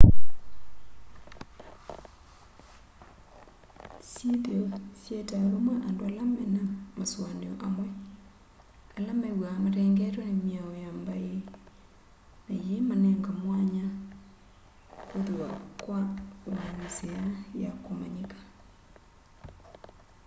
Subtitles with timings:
[4.11, 4.63] syithio
[5.01, 6.63] siyeetaa vamwe andu ala me na
[6.97, 7.89] masoania amwi
[8.97, 11.33] ala mewaa matengetwe ni miao ya mbai
[12.45, 13.85] na yii manenge mwanya
[15.09, 15.49] kuthiwa
[16.49, 17.21] wa nzia
[17.63, 18.39] ya kumanyika